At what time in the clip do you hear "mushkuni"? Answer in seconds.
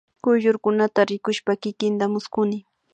2.13-2.57